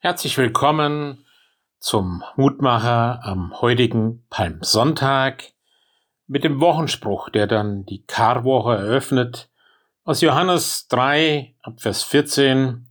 [0.00, 1.24] Herzlich willkommen
[1.80, 5.42] zum Mutmacher am heutigen Palmsonntag
[6.28, 9.50] mit dem Wochenspruch, der dann die Karwoche eröffnet,
[10.04, 12.88] aus Johannes 3 ab Vers 14.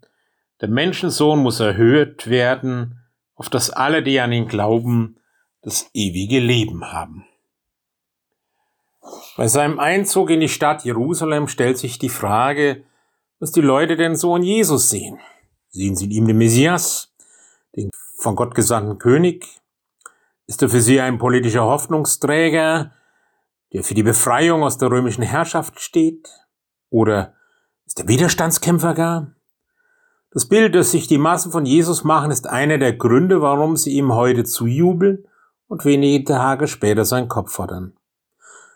[0.59, 2.99] Der Menschensohn muss erhöht werden,
[3.35, 5.15] auf dass alle, die an ihn glauben,
[5.61, 7.25] das ewige Leben haben.
[9.37, 12.83] Bei seinem Einzug in die Stadt Jerusalem stellt sich die Frage,
[13.39, 15.21] was die Leute denn so in Jesus sehen.
[15.69, 17.13] Sehen Sie in ihm den Messias,
[17.75, 19.45] den von Gott gesandten König?
[20.47, 22.93] Ist er für Sie ein politischer Hoffnungsträger,
[23.73, 26.29] der für die Befreiung aus der römischen Herrschaft steht?
[26.89, 27.33] Oder
[27.85, 29.35] ist er Widerstandskämpfer gar?
[30.31, 33.91] Das Bild, das sich die Massen von Jesus machen, ist einer der Gründe, warum sie
[33.91, 35.25] ihm heute zujubeln
[35.67, 37.93] und wenige Tage später seinen Kopf fordern.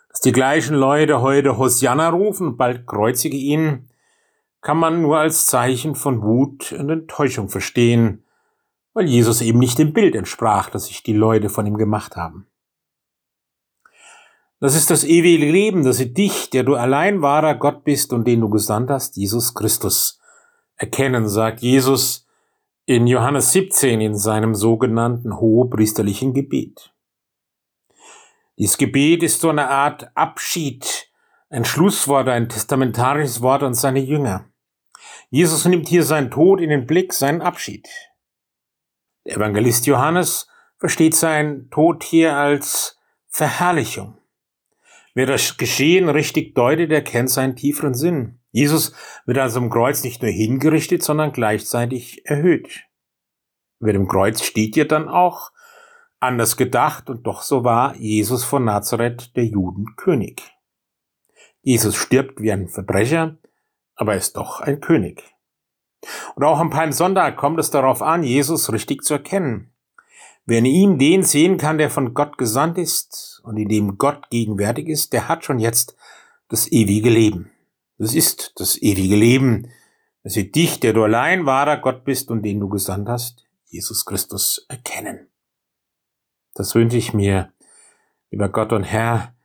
[0.09, 3.90] Dass die gleichen Leute heute Hosianna rufen und bald kreuzige ihn,
[4.61, 8.23] kann man nur als Zeichen von Wut und Enttäuschung verstehen,
[8.93, 12.47] weil Jesus eben nicht dem Bild entsprach, das sich die Leute von ihm gemacht haben.
[14.59, 18.27] Das ist das ewige Leben, dass sie dich, der du allein wahrer Gott bist und
[18.27, 20.19] den du gesandt hast, Jesus Christus,
[20.75, 22.27] erkennen, sagt Jesus
[22.85, 26.93] in Johannes 17 in seinem sogenannten hohepriesterlichen Gebet.
[28.59, 31.09] Dieses Gebet ist so eine Art Abschied,
[31.49, 34.50] ein Schlusswort, ein testamentarisches Wort an seine Jünger.
[35.33, 37.87] Jesus nimmt hier seinen Tod in den Blick, seinen Abschied.
[39.25, 44.17] Der Evangelist Johannes versteht seinen Tod hier als Verherrlichung.
[45.13, 48.39] Wer das Geschehen richtig deutet, erkennt seinen tieferen Sinn.
[48.51, 48.93] Jesus
[49.25, 52.83] wird also am Kreuz nicht nur hingerichtet, sondern gleichzeitig erhöht.
[53.79, 55.51] Wer dem Kreuz steht ja dann auch
[56.19, 60.41] anders gedacht und doch so war Jesus von Nazareth der Juden König.
[61.61, 63.37] Jesus stirbt wie ein Verbrecher,
[64.01, 65.23] aber er ist doch ein König.
[66.33, 69.71] Und auch am Palmsonntag kommt es darauf an, Jesus richtig zu erkennen.
[70.47, 74.31] Wer in ihm den sehen kann, der von Gott gesandt ist und in dem Gott
[74.31, 75.95] gegenwärtig ist, der hat schon jetzt
[76.47, 77.51] das ewige Leben.
[77.99, 79.71] Das ist das ewige Leben,
[80.23, 84.03] dass sie dich, der du allein wahrer Gott bist und den du gesandt hast, Jesus
[84.03, 85.29] Christus, erkennen.
[86.55, 87.53] Das wünsche ich mir,
[88.31, 89.35] lieber Gott und Herr,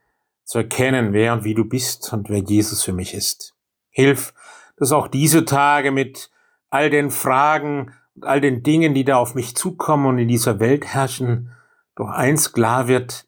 [0.45, 3.53] zu erkennen, wer und wie du bist und wer Jesus für mich ist.
[3.97, 4.31] Hilf,
[4.77, 6.29] dass auch diese Tage mit
[6.69, 10.59] all den Fragen und all den Dingen, die da auf mich zukommen und in dieser
[10.59, 11.51] Welt herrschen,
[11.95, 13.27] doch eins klar wird,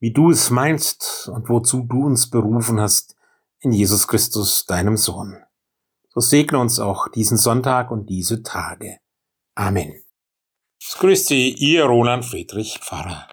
[0.00, 3.14] wie du es meinst und wozu du uns berufen hast,
[3.60, 5.36] in Jesus Christus, deinem Sohn.
[6.08, 8.98] So segne uns auch diesen Sonntag und diese Tage.
[9.54, 9.94] Amen.
[10.98, 13.28] Grüßt Sie, Ihr Roland Friedrich Pfarrer.